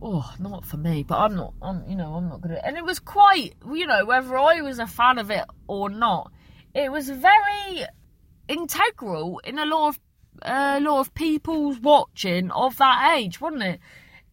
Oh, 0.00 0.34
not 0.38 0.64
for 0.64 0.78
me, 0.78 1.02
but 1.02 1.18
I'm 1.18 1.36
not. 1.36 1.52
I'm, 1.60 1.84
you 1.86 1.96
know, 1.96 2.14
I'm 2.14 2.30
not 2.30 2.40
gonna. 2.40 2.60
And 2.64 2.78
it 2.78 2.84
was 2.84 2.98
quite, 2.98 3.54
you 3.70 3.86
know, 3.86 4.06
whether 4.06 4.36
I 4.38 4.62
was 4.62 4.78
a 4.78 4.86
fan 4.86 5.18
of 5.18 5.30
it 5.30 5.44
or 5.68 5.90
not, 5.90 6.32
it 6.74 6.90
was 6.90 7.10
very 7.10 7.84
integral 8.48 9.38
in 9.44 9.58
a 9.58 9.66
lot 9.66 9.88
of 9.88 10.00
a 10.42 10.80
lot 10.80 11.00
of 11.00 11.14
people's 11.14 11.78
watching 11.78 12.50
of 12.50 12.76
that 12.78 13.16
age, 13.16 13.40
wasn't 13.40 13.62
it? 13.62 13.80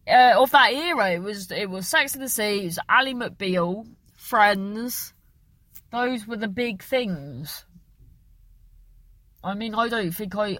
Uh, 0.06 0.34
of 0.36 0.50
that 0.50 0.72
era, 0.72 1.12
it 1.12 1.22
was 1.22 1.50
it 1.52 1.70
was 1.70 1.86
Sex 1.86 2.14
and 2.14 2.24
the 2.24 2.28
City, 2.28 2.62
it 2.62 2.64
was 2.64 2.78
McBeal, 2.88 3.86
Friends. 4.16 5.14
Those 5.92 6.26
were 6.26 6.36
the 6.36 6.48
big 6.48 6.82
things. 6.82 7.64
I 9.44 9.54
mean, 9.54 9.74
I 9.74 9.88
don't 9.88 10.12
think 10.12 10.34
I. 10.36 10.58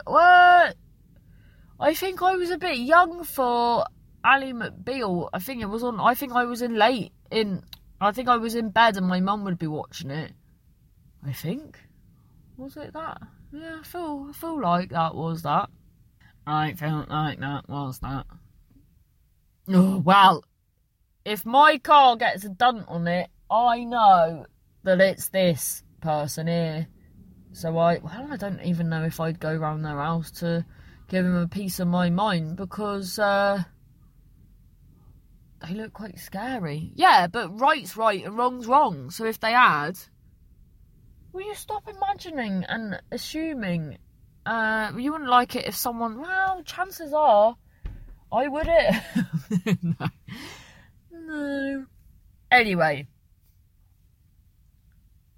I 1.81 1.95
think 1.95 2.23
I 2.23 2.37
was 2.37 2.51
a 2.51 2.59
bit 2.59 2.79
young 2.79 3.25
for 3.25 3.85
Ally 4.25 4.53
McBeal. 4.53 5.29
I 5.33 5.39
think 5.41 5.63
it 5.63 5.67
was 5.67 5.83
on. 5.83 5.99
I 5.99 6.15
think 6.15 6.33
I 6.33 6.45
was 6.45 6.63
in 6.63 6.77
late 6.77 7.13
in. 7.31 7.65
I 8.01 8.13
think 8.13 8.29
I 8.29 8.37
was 8.37 8.55
in 8.55 8.71
bed 8.71 8.97
and 8.97 9.07
my 9.07 9.21
mum 9.21 9.45
would 9.45 9.59
be 9.59 9.67
watching 9.67 10.11
it. 10.11 10.33
I 11.25 11.33
think. 11.33 11.79
Was 12.57 12.77
it 12.77 12.93
that? 12.93 13.23
Yeah, 13.53 13.79
I 13.81 13.83
feel. 13.85 14.29
I 14.31 14.33
feel 14.33 14.61
like 14.61 14.91
that 14.91 15.15
was 15.15 15.43
that. 15.43 15.71
I 16.47 16.75
felt 16.75 17.09
like 17.09 17.41
that 17.41 17.69
was 17.69 17.99
that. 18.01 18.27
Oh 19.69 19.99
well, 19.99 20.45
if 21.25 21.47
my 21.47 21.79
car 21.79 22.17
gets 22.17 22.45
a 22.45 22.49
dent 22.49 22.85
on 22.89 23.07
it, 23.07 23.31
I 23.51 23.85
know 23.85 24.47
that 24.83 25.01
it's 25.01 25.29
this 25.29 25.85
person 26.01 26.47
here. 26.49 26.89
So 27.53 27.77
I, 27.79 27.99
well, 27.99 28.29
I 28.31 28.37
don't 28.37 28.63
even 28.63 28.89
know 28.89 29.05
if 29.05 29.21
I'd 29.21 29.39
go 29.39 29.55
round 29.55 29.85
their 29.85 29.99
house 29.99 30.31
to 30.41 30.65
give 31.09 31.25
him 31.25 31.37
a 31.37 31.47
piece 31.47 31.81
of 31.81 31.89
my 31.89 32.11
mind 32.11 32.57
because 32.57 33.19
uh, 33.19 33.63
they 35.61 35.75
look 35.75 35.93
quite 35.93 36.19
scary. 36.19 36.93
Yeah, 36.95 37.27
but 37.27 37.61
right's 37.61 37.97
right 37.97 38.25
and 38.25 38.37
wrong's 38.37 38.67
wrong. 38.67 39.11
So 39.11 39.27
if 39.27 39.39
they 39.39 39.53
had, 39.53 39.99
will 41.33 41.43
you 41.43 41.55
stop 41.55 41.89
imagining 41.89 42.65
and 42.65 43.01
assuming? 43.13 43.99
Uh, 44.45 44.91
you 44.99 45.13
wouldn't 45.13 45.31
like 45.31 45.55
it 45.55 45.67
if 45.67 45.77
someone. 45.77 46.21
Well, 46.21 46.63
chances 46.65 47.13
are, 47.13 47.57
I 48.33 48.49
would 48.49 48.67
it. 48.69 49.79
no. 49.83 50.09
no. 51.11 51.87
Anyway, 52.51 53.07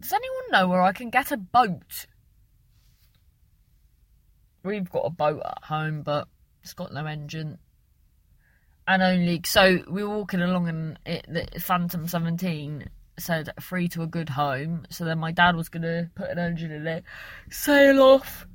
does 0.01 0.13
anyone 0.13 0.51
know 0.53 0.69
where 0.69 0.83
I 0.83 0.93
can 0.93 1.11
get 1.11 1.33
a 1.33 1.37
boat? 1.37 2.07
We've 4.63 4.91
got 4.91 5.07
a 5.07 5.11
boat 5.11 5.43
at 5.45 5.65
home, 5.65 6.03
but 6.03 6.29
it's 6.63 6.75
got 6.75 6.93
no 6.93 7.05
engine. 7.07 7.59
And 8.87 9.03
only 9.03 9.41
so 9.45 9.79
we 9.89 10.05
were 10.05 10.17
walking 10.17 10.43
along, 10.43 10.69
and 10.69 10.99
it, 11.05 11.27
the 11.29 11.61
Phantom 11.61 12.07
17 12.07 12.89
said 13.19 13.51
"free 13.61 13.89
to 13.89 14.03
a 14.03 14.07
good 14.07 14.29
home." 14.29 14.87
So 14.91 15.05
then 15.05 15.19
my 15.19 15.33
dad 15.33 15.57
was 15.57 15.69
gonna 15.69 16.11
put 16.15 16.31
an 16.31 16.39
engine 16.39 16.71
in 16.71 16.87
it, 16.87 17.05
sail 17.51 18.03
off. 18.03 18.47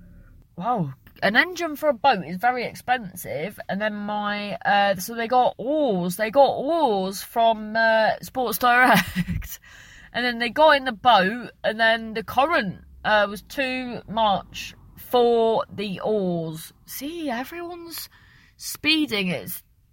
Wow, 0.56 0.94
an 1.22 1.36
engine 1.36 1.76
for 1.76 1.90
a 1.90 1.94
boat 1.94 2.26
is 2.26 2.38
very 2.38 2.66
expensive. 2.66 3.60
And 3.70 3.82
then 3.82 3.96
my 3.96 4.56
uh, 4.66 4.96
so 4.96 5.16
they 5.16 5.28
got 5.28 5.56
oars. 5.58 6.16
They 6.16 6.32
got 6.32 6.50
oars 6.50 7.22
from 7.22 7.76
uh, 7.76 8.12
Sports 8.22 8.58
Direct. 8.58 9.60
and 10.14 10.26
then 10.26 10.40
they 10.40 10.50
got 10.50 10.78
in 10.78 10.86
the 10.86 10.92
boat, 10.92 11.52
and 11.64 11.80
then 11.80 12.14
the 12.14 12.24
current 12.24 12.84
uh, 13.06 13.28
was 13.30 13.42
too 13.44 14.02
much 14.08 14.76
for 14.98 15.66
the 15.74 16.00
oars. 16.02 16.74
See, 16.86 17.30
everyone's 17.30 18.10
speeding. 18.58 19.30
It 19.30 19.52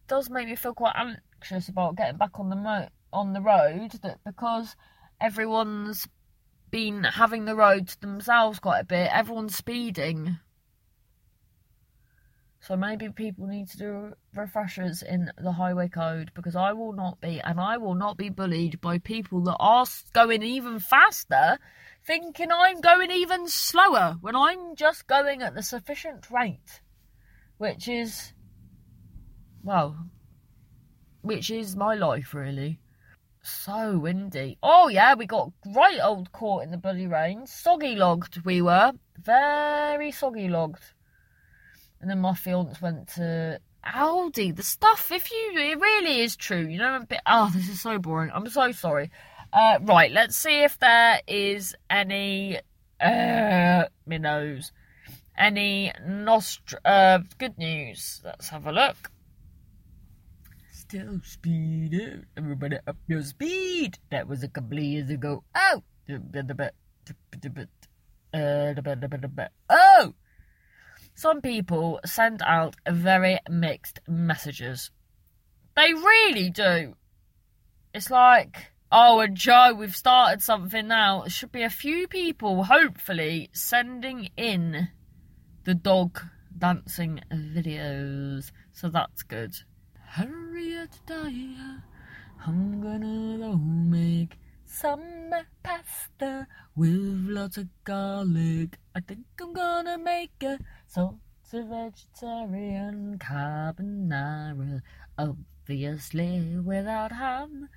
does 0.09 0.31
make 0.31 0.49
me 0.49 0.57
feel 0.57 0.75
quite 0.75 0.97
anxious 0.97 1.69
about 1.69 1.97
getting 1.97 2.19
back 2.19 2.39
on 2.39 2.51
the 2.51 2.57
mo- 2.57 2.89
on 3.13 3.33
the 3.33 3.41
road. 3.41 3.93
That 4.03 4.21
because 4.25 4.77
everyone's 5.21 6.07
been 6.71 7.05
having 7.05 7.45
the 7.45 7.55
road 7.55 7.89
to 7.89 8.01
themselves 8.01 8.59
quite 8.59 8.81
a 8.81 8.85
bit. 8.85 9.11
Everyone's 9.13 9.57
speeding. 9.57 10.39
So 12.67 12.77
maybe 12.77 13.09
people 13.11 13.47
need 13.47 13.69
to 13.69 13.79
do 13.79 14.13
refreshers 14.35 15.01
in 15.01 15.31
the 15.39 15.53
highway 15.53 15.87
code 15.87 16.33
because 16.35 16.57
I 16.57 16.73
will 16.73 16.93
not 16.93 17.21
be, 17.21 17.41
and 17.41 17.61
I 17.61 17.77
will 17.77 17.95
not 17.95 18.17
be 18.17 18.29
bullied 18.29 18.81
by 18.81 18.99
people 18.99 19.41
that 19.43 19.57
are 19.61 19.87
going 20.13 20.43
even 20.43 20.81
faster, 20.81 21.59
thinking 22.05 22.51
I'm 22.51 22.81
going 22.81 23.13
even 23.13 23.47
slower 23.47 24.17
when 24.21 24.35
I'm 24.35 24.75
just 24.75 25.07
going 25.07 25.43
at 25.43 25.55
the 25.55 25.63
sufficient 25.63 26.29
rate, 26.29 26.81
which 27.59 27.87
is, 27.87 28.33
well, 29.63 30.09
which 31.23 31.53
is 31.53 31.77
my 31.77 31.95
life 31.95 32.35
really. 32.35 32.81
So 33.43 33.97
windy. 33.97 34.59
Oh 34.61 34.89
yeah, 34.89 35.15
we 35.15 35.27
got 35.27 35.53
right 35.67 36.01
old 36.03 36.33
caught 36.33 36.65
in 36.65 36.73
the 36.73 36.79
bloody 36.79 37.07
rain. 37.07 37.47
Soggy 37.47 37.95
logged 37.95 38.45
we 38.45 38.61
were. 38.61 38.91
Very 39.23 40.11
soggy 40.11 40.49
logged. 40.49 40.83
And 42.01 42.11
then 42.11 42.21
my 42.21 42.35
fiance 42.35 42.79
went 42.81 43.09
to 43.15 43.61
Aldi. 43.85 44.55
The 44.55 44.63
stuff, 44.63 45.11
if 45.13 45.31
you, 45.31 45.53
it 45.57 45.81
really 45.81 46.21
is 46.21 46.37
true. 46.37 46.67
You 46.67 46.79
know, 46.79 46.97
a 46.97 47.07
bit. 47.07 47.21
Oh, 47.27 47.51
this 47.53 47.69
is 47.69 47.81
so 47.81 47.99
boring. 47.99 48.31
I'm 48.35 48.49
so 48.49 48.73
sorry. 48.73 49.11
Uh, 49.53 49.79
right, 49.83 50.11
let's 50.13 50.37
see 50.37 50.65
if 50.65 50.79
there 50.79 51.21
is 51.27 51.75
any 51.89 52.61
uh, 53.01 53.85
minnows, 54.07 54.73
any 55.39 55.93
nostr 56.07 56.75
uh, 56.85 57.21
good 57.39 57.57
news. 57.57 58.21
Let's 58.25 58.49
have 58.49 58.67
a 58.67 58.73
look. 58.73 59.11
Still 60.73 61.21
speed, 61.25 62.27
everybody 62.37 62.77
up 62.87 62.97
your 63.07 63.23
speed. 63.23 63.99
That 64.11 64.29
was 64.29 64.43
a 64.43 64.49
couple 64.49 64.79
of 64.79 64.85
years 64.85 65.11
ago. 65.11 65.43
Oh, 65.55 65.83
oh 69.71 70.15
some 71.17 71.41
people 71.41 71.99
send 72.05 72.43
out 72.43 72.77
very 72.87 73.41
mixed 73.49 74.01
messages. 74.07 74.91
They 75.75 75.95
really 75.95 76.51
do. 76.51 76.95
It's 77.95 78.11
like, 78.11 78.67
oh, 78.93 79.21
and 79.21 79.35
Joe, 79.35 79.75
we've 79.75 79.97
started 79.97 80.43
something 80.43 80.87
now. 80.87 81.23
There 81.23 81.31
should 81.31 81.53
be 81.53 81.63
a 81.63 81.71
few 81.71 82.07
people, 82.07 82.65
hopefully, 82.65 83.49
sending 83.55 84.29
in 84.37 84.89
the 85.65 85.75
dog 85.75 86.21
dancing 86.59 87.21
videos. 87.33 88.53
So 88.73 88.91
that's 88.91 89.23
good. 89.23 89.55
Harriet 90.07 91.01
Dyer, 91.07 91.83
I'm 92.47 92.83
gonna 92.83 93.39
go 93.39 93.57
make 93.57 94.39
some 94.67 95.31
pasta 95.63 96.47
with 96.75 96.91
lots 97.29 97.57
of 97.57 97.69
garlic. 97.85 98.79
I 98.95 99.01
think 99.01 99.25
I'm 99.41 99.53
gonna 99.53 99.97
make 99.97 100.43
a 100.43 100.59
salty 100.97 101.21
vegetarian 101.53 103.19
carbonara, 103.19 104.81
obviously 105.19 106.57
without 106.65 107.13
ham. 107.13 107.69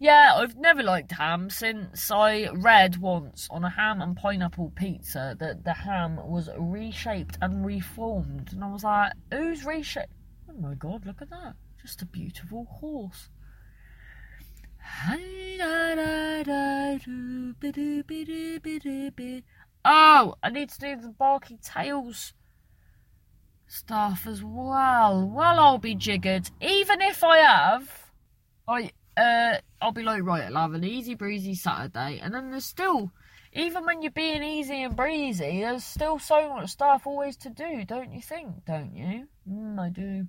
Yeah, 0.00 0.32
I've 0.34 0.56
never 0.56 0.82
liked 0.82 1.12
ham 1.12 1.48
since 1.48 2.10
I 2.10 2.48
read 2.52 2.96
once 2.96 3.46
on 3.52 3.62
a 3.62 3.70
ham 3.70 4.02
and 4.02 4.16
pineapple 4.16 4.72
pizza 4.74 5.36
that 5.38 5.62
the 5.62 5.74
ham 5.74 6.16
was 6.16 6.50
reshaped 6.58 7.38
and 7.40 7.64
reformed. 7.64 8.52
And 8.52 8.64
I 8.64 8.72
was 8.72 8.82
like, 8.82 9.12
who's 9.30 9.64
reshaped? 9.64 10.10
Oh 10.50 10.60
my 10.60 10.74
god, 10.74 11.06
look 11.06 11.22
at 11.22 11.30
that. 11.30 11.54
Just 11.80 12.02
a 12.02 12.06
beautiful 12.06 12.64
horse. 12.64 13.28
Oh, 19.84 20.34
I 20.42 20.50
need 20.50 20.70
to 20.70 20.80
do 20.80 20.96
the 20.96 21.14
Barky 21.16 21.58
Tales 21.62 22.32
stuff 23.68 24.26
as 24.26 24.42
well. 24.42 25.28
Well, 25.28 25.58
I'll 25.58 25.78
be 25.78 25.94
jiggered. 25.94 26.50
Even 26.60 27.00
if 27.00 27.22
I 27.24 27.38
have, 27.38 28.10
I 28.68 28.90
uh, 29.16 29.58
I'll 29.80 29.92
be 29.92 30.02
like, 30.02 30.22
right, 30.22 30.44
I'll 30.44 30.62
have 30.62 30.74
an 30.74 30.84
easy 30.84 31.14
breezy 31.14 31.54
Saturday, 31.54 32.20
and 32.22 32.34
then 32.34 32.50
there's 32.50 32.64
still, 32.64 33.12
even 33.52 33.84
when 33.84 34.02
you're 34.02 34.10
being 34.10 34.42
easy 34.42 34.82
and 34.82 34.94
breezy, 34.94 35.60
there's 35.60 35.84
still 35.84 36.18
so 36.18 36.50
much 36.50 36.70
stuff 36.70 37.06
always 37.06 37.36
to 37.38 37.50
do, 37.50 37.84
don't 37.84 38.12
you 38.12 38.20
think? 38.20 38.64
Don't 38.66 38.94
you? 38.94 39.28
Mm, 39.50 39.78
I 39.78 39.88
do. 39.88 40.26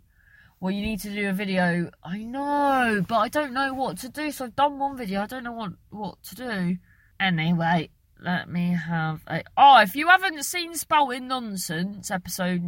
Well, 0.59 0.71
you 0.71 0.81
need 0.81 1.01
to 1.01 1.13
do 1.13 1.29
a 1.29 1.33
video. 1.33 1.91
I 2.03 2.19
know, 2.19 3.05
but 3.07 3.17
I 3.17 3.27
don't 3.29 3.53
know 3.53 3.73
what 3.73 3.99
to 3.99 4.09
do. 4.09 4.31
So 4.31 4.45
I've 4.45 4.55
done 4.55 4.79
one 4.79 4.97
video. 4.97 5.21
I 5.21 5.27
don't 5.27 5.43
know 5.43 5.51
what 5.51 5.73
what 5.91 6.23
to 6.23 6.35
do. 6.35 6.77
Anyway, 7.19 7.91
let 8.19 8.49
me 8.49 8.71
have 8.71 9.21
a. 9.27 9.43
Oh, 9.55 9.79
if 9.81 9.95
you 9.95 10.07
haven't 10.07 10.41
seen 10.43 10.73
Spouting 10.73 11.27
Nonsense 11.27 12.09
episode 12.09 12.63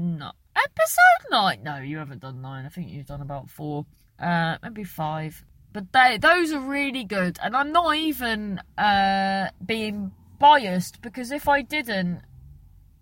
episode 0.55 1.31
nine, 1.31 1.63
no, 1.63 1.77
you 1.77 1.97
haven't 1.97 2.21
done 2.21 2.41
nine. 2.41 2.65
I 2.65 2.69
think 2.69 2.89
you've 2.89 3.05
done 3.05 3.21
about 3.21 3.49
four, 3.49 3.85
uh, 4.19 4.57
maybe 4.63 4.83
five. 4.83 5.43
But 5.71 5.91
they 5.93 6.17
those 6.17 6.51
are 6.51 6.59
really 6.59 7.03
good, 7.03 7.37
and 7.43 7.55
I'm 7.55 7.71
not 7.71 7.95
even 7.95 8.59
uh 8.77 9.49
being 9.63 10.11
biased 10.39 11.01
because 11.01 11.31
if 11.31 11.47
I 11.47 11.61
didn't, 11.61 12.21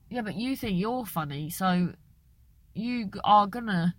yeah, 0.09 0.21
but 0.21 0.35
you 0.35 0.55
think 0.57 0.77
you're 0.77 1.05
funny, 1.05 1.49
so 1.49 1.93
you 2.73 3.09
are 3.23 3.47
gonna. 3.47 3.95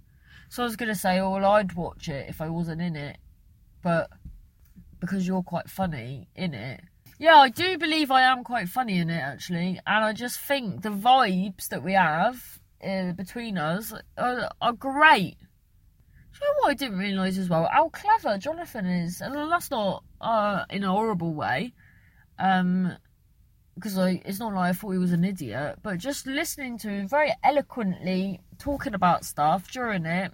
So 0.51 0.63
I 0.63 0.67
was 0.67 0.77
gonna 0.77 0.95
say, 0.95 1.19
oh, 1.19 1.31
well, 1.31 1.53
I'd 1.53 1.75
watch 1.75 2.09
it 2.09 2.29
if 2.29 2.41
I 2.41 2.49
wasn't 2.49 2.83
in 2.83 2.97
it, 2.97 3.17
but 3.83 4.11
because 5.01 5.27
you're 5.27 5.43
quite 5.43 5.71
funny 5.71 6.29
in 6.35 6.55
it. 6.55 6.81
Yeah, 7.19 7.37
I 7.37 7.49
do 7.49 7.79
believe 7.79 8.11
I 8.11 8.23
am 8.23 8.45
quite 8.45 8.69
funny 8.69 8.99
in 8.99 9.11
it 9.11 9.21
actually, 9.21 9.81
and 9.87 10.05
I 10.05 10.13
just 10.13 10.39
think 10.41 10.83
the 10.83 10.91
vibes 10.91 11.69
that 11.69 11.83
we 11.83 11.95
have 11.95 12.61
uh, 12.85 13.13
between 13.13 13.59
us 13.59 13.93
are, 14.17 14.51
are 14.61 14.73
great. 14.73 15.39
Do 16.33 16.39
you 16.41 16.47
know 16.47 16.61
what 16.61 16.71
I 16.71 16.75
didn't 16.75 16.99
realise 16.99 17.39
as 17.39 17.49
well? 17.49 17.69
How 17.73 17.89
clever 17.89 18.39
Jonathan 18.39 18.87
is, 18.87 19.21
and 19.21 19.35
that's 19.35 19.71
not 19.71 20.05
uh, 20.21 20.65
in 20.71 20.85
a 20.85 20.91
horrible 20.91 21.35
way. 21.35 21.73
Um, 22.39 22.97
because 23.75 23.97
I, 23.97 24.21
it's 24.25 24.41
not 24.41 24.55
like 24.55 24.71
I 24.71 24.73
thought 24.73 24.91
he 24.91 24.99
was 24.99 25.13
an 25.13 25.25
idiot, 25.25 25.79
but 25.83 25.99
just 25.99 26.27
listening 26.27 26.79
to 26.79 26.89
him 26.89 27.09
very 27.09 27.33
eloquently 27.45 28.41
talking 28.59 28.95
about 28.95 29.25
stuff 29.25 29.71
during 29.71 30.05
it, 30.05 30.33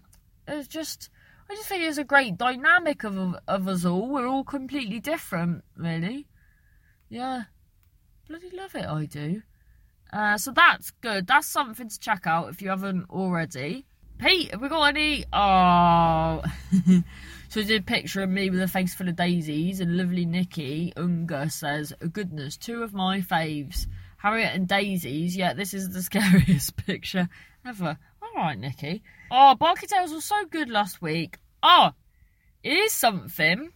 it 0.48 0.56
was 0.56 0.66
just, 0.66 1.10
I 1.50 1.54
just 1.54 1.68
think 1.68 1.82
it's 1.82 1.98
a 1.98 2.04
great 2.04 2.38
dynamic 2.38 3.04
of 3.04 3.36
of 3.46 3.68
us 3.68 3.84
all. 3.84 4.08
We're 4.08 4.26
all 4.26 4.44
completely 4.44 4.98
different, 4.98 5.62
really. 5.76 6.26
Yeah, 7.10 7.44
bloody 8.26 8.50
love 8.50 8.74
it, 8.74 8.86
I 8.86 9.04
do. 9.04 9.42
Uh, 10.14 10.38
so 10.38 10.52
that's 10.52 10.92
good. 11.00 11.26
That's 11.26 11.48
something 11.48 11.88
to 11.88 11.98
check 11.98 12.24
out 12.24 12.48
if 12.48 12.62
you 12.62 12.68
haven't 12.68 13.10
already. 13.10 13.84
Pete, 14.18 14.52
have 14.52 14.62
we 14.62 14.68
got 14.68 14.84
any? 14.84 15.24
Oh. 15.32 16.40
so 17.48 17.60
I 17.60 17.64
did 17.64 17.80
a 17.80 17.84
picture 17.84 18.22
of 18.22 18.30
me 18.30 18.48
with 18.48 18.62
a 18.62 18.68
face 18.68 18.94
full 18.94 19.08
of 19.08 19.16
daisies, 19.16 19.80
and 19.80 19.96
lovely 19.96 20.24
Nikki 20.24 20.92
Unger 20.96 21.48
says, 21.48 21.92
Goodness, 22.12 22.56
two 22.56 22.84
of 22.84 22.94
my 22.94 23.22
faves. 23.22 23.88
Harriet 24.18 24.54
and 24.54 24.68
daisies. 24.68 25.36
Yeah, 25.36 25.52
this 25.52 25.74
is 25.74 25.90
the 25.90 26.02
scariest 26.10 26.76
picture 26.76 27.28
ever. 27.66 27.98
Alright, 28.22 28.60
Nikki. 28.60 29.02
Oh, 29.32 29.56
Barky 29.56 29.88
Tales 29.88 30.12
was 30.12 30.24
so 30.24 30.44
good 30.48 30.70
last 30.70 31.02
week. 31.02 31.38
Oh, 31.60 31.90
it 32.62 32.72
is 32.72 32.92
something. 32.92 33.72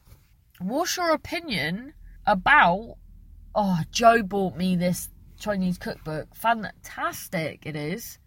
What's 0.61 0.97
your 0.97 1.11
opinion 1.11 1.95
about. 2.28 2.97
Oh, 3.54 3.80
Joe 3.90 4.23
bought 4.23 4.57
me 4.57 4.76
this 4.76 5.09
Chinese 5.38 5.79
cookbook. 5.79 6.35
Fantastic 6.35 7.64
it 7.64 7.77
is. 7.77 8.18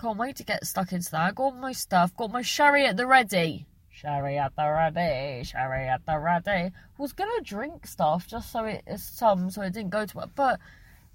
Can't 0.00 0.18
wait 0.18 0.36
to 0.36 0.44
get 0.44 0.66
stuck 0.66 0.92
into 0.92 1.10
that. 1.12 1.34
Got 1.34 1.56
my 1.56 1.72
stuff. 1.72 2.16
Got 2.16 2.30
my 2.30 2.42
sherry 2.42 2.86
at 2.86 2.96
the 2.96 3.06
ready. 3.06 3.66
Sherry 3.90 4.38
at 4.38 4.56
the 4.56 4.68
ready. 4.68 5.44
Sherry 5.44 5.88
at 5.88 6.04
the 6.06 6.18
ready. 6.18 6.72
Was 6.98 7.12
gonna 7.12 7.40
drink 7.42 7.86
stuff 7.86 8.26
just 8.26 8.50
so 8.50 8.64
it 8.64 8.82
is 8.86 9.02
some 9.02 9.50
so 9.50 9.62
it 9.62 9.72
didn't 9.72 9.90
go 9.90 10.04
to 10.06 10.20
it, 10.20 10.30
but 10.34 10.58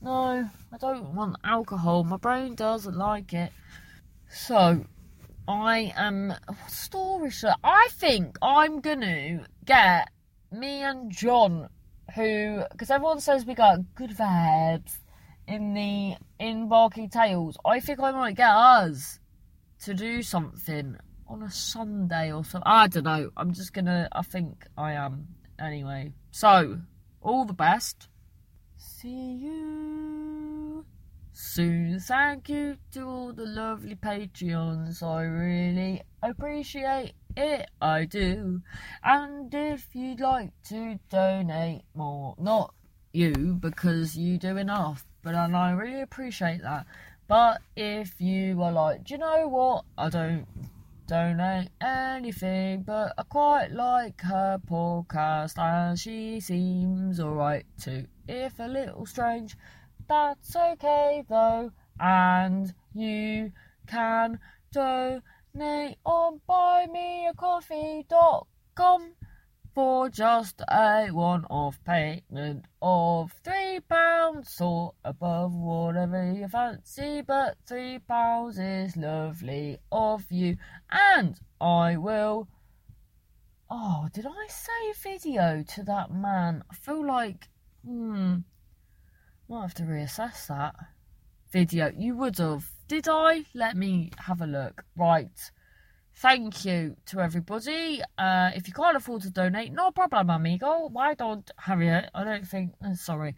no, 0.02 0.50
I 0.72 0.78
don't 0.78 1.14
want 1.14 1.38
alcohol. 1.44 2.04
My 2.04 2.18
brain 2.18 2.56
doesn't 2.56 2.98
like 2.98 3.34
it. 3.34 3.52
So 4.30 4.86
I 5.48 5.94
am. 5.96 6.30
What 6.30 6.72
story 6.72 7.32
should 7.32 7.54
I 7.64 7.88
think 7.92 8.38
I'm 8.42 8.80
gonna 8.80 9.46
get 9.66 10.10
me 10.52 10.82
and 10.84 11.12
John, 11.12 11.70
who 12.16 12.64
because 12.72 12.90
everyone 12.90 13.20
says 13.20 13.46
we 13.46 13.56
got 13.56 13.80
good 13.96 14.12
vibes 14.12 15.00
in 15.50 15.74
the 15.74 16.16
in 16.40 16.70
Barky 16.70 17.08
Tales. 17.08 17.58
I 17.66 17.80
think 17.80 18.00
I 18.00 18.12
might 18.12 18.36
get 18.36 18.52
us 18.52 19.20
to 19.84 19.94
do 19.94 20.22
something 20.22 20.96
on 21.28 21.42
a 21.42 21.50
Sunday 21.50 22.32
or 22.32 22.46
something. 22.46 22.64
I 22.66 22.88
don't 22.88 23.04
know. 23.04 23.32
I'm 23.36 23.54
just 23.54 23.74
gonna. 23.74 24.08
I 24.12 24.22
think 24.22 24.68
I 24.78 24.94
am 24.94 25.28
anyway. 25.60 26.14
So 26.32 26.80
all 27.22 27.46
the 27.46 27.54
best. 27.54 28.08
See 28.78 29.10
you 29.10 30.86
soon. 31.34 32.00
Thank 32.00 32.50
you 32.50 32.78
to 32.92 33.02
all 33.02 33.34
the 33.34 33.46
lovely 33.46 33.96
Patreons. 33.96 35.02
I 35.02 35.24
really 35.24 36.04
appreciate 36.22 37.14
it. 37.36 37.70
I 37.82 38.06
do. 38.06 38.62
And 39.04 39.54
if 39.54 39.88
you'd 39.94 40.20
like 40.20 40.52
to 40.70 41.00
donate 41.10 41.82
more, 41.96 42.36
not 42.38 42.74
you 43.12 43.58
because 43.60 44.16
you 44.16 44.38
do 44.38 44.58
enough, 44.58 45.06
but 45.24 45.36
and 45.36 45.56
I 45.56 45.72
really 45.72 46.02
appreciate 46.02 46.62
that. 46.62 46.86
But 47.28 47.62
if 47.76 48.20
you 48.20 48.62
are 48.64 48.72
like, 48.72 49.04
do 49.04 49.14
you 49.14 49.20
know 49.20 49.48
what? 49.48 49.86
I 49.98 50.10
don't 50.10 50.48
donate 51.08 51.70
anything, 51.82 52.84
but 52.84 53.14
I 53.18 53.24
quite 53.24 53.72
like 53.72 54.22
her 54.22 54.60
podcast 54.70 55.58
and 55.58 56.00
she 56.00 56.40
seems 56.40 57.20
alright 57.20 57.66
too. 57.82 58.06
If 58.28 58.60
a 58.60 58.64
little 58.64 59.06
strange, 59.06 59.58
that's 60.08 60.56
okay 60.56 61.24
though. 61.28 61.72
And 62.00 62.74
you 62.94 63.52
can 63.88 64.40
donate 64.72 65.98
on 66.06 66.40
buymeacoffee.com 66.48 69.16
for 69.80 70.10
just 70.10 70.62
a 70.68 71.08
one-off 71.08 71.80
payment 71.86 72.66
of 72.82 73.32
three 73.46 73.80
pounds 73.80 74.60
or 74.60 74.94
above, 75.06 75.56
whatever 75.56 76.34
you 76.34 76.50
fancy. 76.50 77.22
But 77.22 77.56
three 77.66 78.00
pounds 78.00 78.60
is 78.60 78.98
lovely 78.98 79.78
of 79.90 80.30
you, 80.30 80.58
and 80.92 81.40
I 81.62 81.96
will. 81.96 82.50
Oh, 83.72 84.10
did 84.12 84.26
I 84.26 84.48
say 84.50 84.92
video 85.02 85.64
to 85.76 85.84
that 85.84 86.12
man? 86.12 86.62
I 86.70 86.76
feel 86.76 87.08
like 87.08 87.48
hmm, 87.86 88.40
might 89.48 89.62
have 89.62 89.74
to 89.76 89.84
reassess 89.84 90.48
that 90.48 90.76
video. 91.54 91.90
You 91.98 92.18
would 92.18 92.38
have, 92.40 92.70
did 92.90 93.08
I? 93.08 93.46
Let 93.54 93.78
me 93.78 94.12
have 94.18 94.42
a 94.42 94.46
look. 94.46 94.84
Right 94.98 95.52
thank 96.20 96.66
you 96.66 96.96
to 97.08 97.20
everybody. 97.20 98.02
Uh, 98.18 98.52
if 98.56 98.68
you 98.68 98.74
can't 98.74 98.98
afford 98.98 99.22
to 99.24 99.30
donate, 99.30 99.72
no 99.72 99.92
problem, 99.92 100.30
amigo. 100.30 100.90
Why 100.92 101.14
don't 101.14 101.50
Harriet? 101.58 102.10
I 102.14 102.24
don't 102.24 102.48
think. 102.48 102.74
Uh, 102.84 102.94
sorry. 102.96 103.36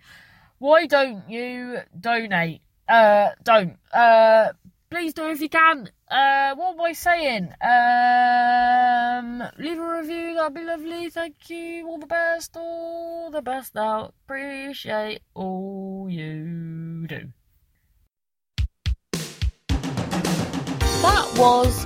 Why 0.58 0.86
don't 0.86 1.30
you 1.30 1.80
donate? 2.00 2.62
Uh, 2.88 3.30
don't. 3.44 3.78
Uh, 3.94 4.50
please 4.90 5.14
do 5.14 5.30
if 5.30 5.42
you 5.42 5.50
can. 5.50 5.90
Uh, 6.10 6.56
what 6.56 6.74
am 6.74 6.82
I 6.82 6.94
saying? 6.94 7.54
Um, 7.62 9.44
leave 9.58 9.80
a 9.80 9.98
review. 10.00 10.36
That'd 10.36 10.54
be 10.54 10.64
lovely. 10.64 11.10
Thank 11.10 11.50
you. 11.50 11.88
All 11.88 12.00
the 12.00 12.08
best. 12.08 12.58
All 12.58 13.32
the 13.32 13.42
best. 13.42 13.78
out. 13.78 14.14
appreciate 14.26 15.22
all 15.34 16.08
you 16.10 17.08
do. 17.08 17.32
That 21.02 21.34
was 21.36 21.86